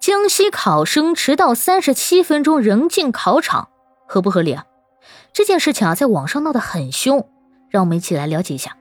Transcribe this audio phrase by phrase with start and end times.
[0.00, 3.68] 江西考生迟到三十七分钟仍进考场，
[4.06, 4.66] 合不合理啊？
[5.32, 7.28] 这件事情啊，在网上闹得很凶，
[7.70, 8.76] 让我们一起来了解一下。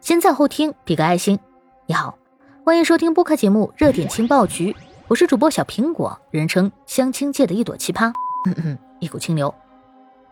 [0.00, 1.38] 先在后听，比个爱心。
[1.86, 2.16] 你好，
[2.64, 4.72] 欢迎收听播客节目《热点情报局》，
[5.08, 8.12] 我是主播小苹果，人称相亲界的一朵奇葩，
[8.46, 9.54] 嗯嗯，一股清流。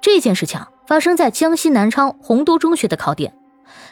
[0.00, 3.36] 这件事情啊，发生在江西南昌洪都中学的考点。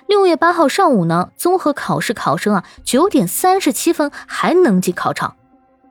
[0.07, 5.37] 六月八号上午呢，综合考试考生啊，九点三十七分还能进考场。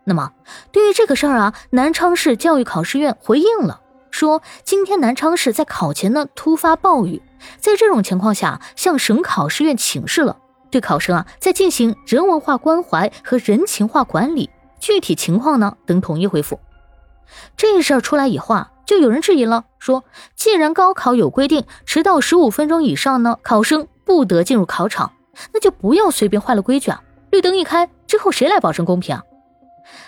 [0.04, 0.32] 那么，
[0.72, 7.22] 对于这个事儿啊，南昌市教育考试院回应了，说今天南昌市在考前呢突发暴雨，
[7.60, 10.38] 在这种情况下向省考试院请示了，
[10.72, 16.60] 对考生啊在进行人文化关怀和人情化管理，具体情况呢等统一回复。
[17.56, 20.04] 这事儿出来以后啊，就有人质疑了，说
[20.36, 25.14] 既然高考有规定，迟到十五分钟以上呢，考生不得进入考场，
[25.54, 27.04] 那就不要随便坏了规矩啊！
[27.30, 29.22] 绿灯一开之后，谁来保证公平啊？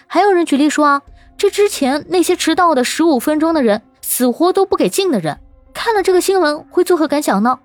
[0.08, 1.02] 还有人举例说啊，
[1.38, 5.40] 这之前那些迟到的十五分钟的人，死活都不给进的人，
[5.74, 7.60] 看了这个新闻会作何感想呢？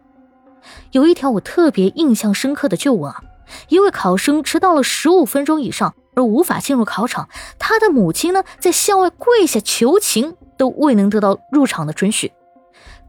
[0.92, 3.23] 有一条我特别印象深刻的旧闻啊，
[3.69, 7.28] 一位考生迟到了十五分钟以上而无法进入考场，
[7.59, 12.33] 他的母亲呢在校外跪下求情都未能得到入场的准许。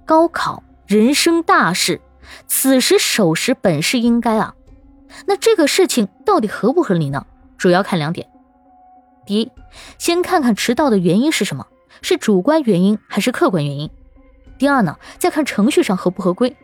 [0.06, 2.02] 高考人生大事，
[2.48, 4.54] 此时守时本是应该啊，
[5.26, 7.26] 那这个事情到底合不合理呢？
[7.58, 8.30] 主要看两点。
[9.30, 9.52] 第一，
[10.00, 11.68] 先看看迟到的原因是什么，
[12.02, 13.88] 是主观原因还是客观原因。
[14.58, 16.58] 第二呢，再看程序上合不合规。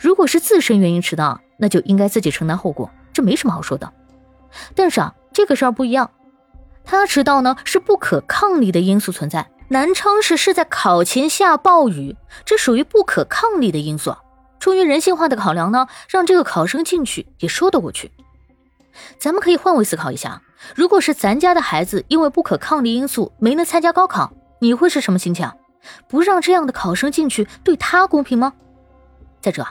[0.00, 3.92] 如果是自身原因迟到，那就应该自己承担后果，这没什么好说的。
[4.74, 6.10] 但是啊，这个事儿不一样，
[6.82, 9.48] 他迟到呢是不可抗力的因素存在。
[9.68, 14.16] 南昌市是在考前下暴雨，这属于不可抗力的因素。
[14.58, 18.10] 出于人性化的考量呢，让这个考生进去也说得过去。
[19.18, 20.42] 咱们可以换位思考一下。
[20.74, 25.50] 如果是咱家的孩子因为不可抗力因素没能参加高考，你会是什么心情？
[26.08, 28.52] 不让这样的考生进去，对他公平吗？
[29.40, 29.66] 再者，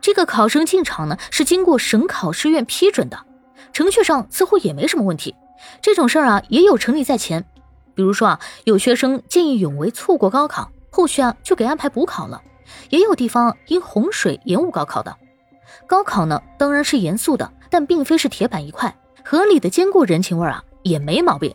[0.00, 3.18] 这个考生进场呢是经过省考试院批准的，
[3.72, 5.34] 程序上似乎也没什么问题。
[5.80, 7.44] 这种事儿啊也有成立在前，
[7.94, 12.42] 比如说啊有学生见义勇为错过高考，后续啊就给安排补考了；
[12.90, 15.16] 也有地方因洪水延误高考的。
[15.86, 18.96] 高考呢当然是严肃的，但并非是铁板一块。
[19.22, 21.54] 合理的兼顾人情味啊，也没毛病。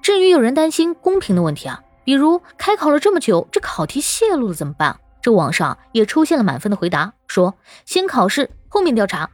[0.00, 5.00] 至于有人担心公平的问题啊，比如开考了这么久，这考题泄露了怎么办？
[5.20, 7.54] 这网上也出现了满分的回答，说
[7.84, 9.28] 先考试后面调查。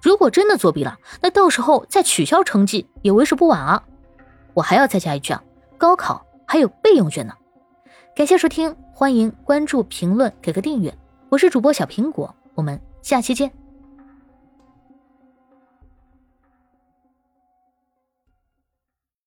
[0.00, 3.82] 如果真的作弊了，那到时候再取消成绩也为时不晚啊。
[4.54, 5.42] 我还要再加一句啊，
[5.76, 7.34] 高考还有备用卷呢。
[8.16, 10.96] 感谢收听，欢迎关注、评论、给个订阅。
[11.28, 13.59] 我是主播小苹果，我们下期见。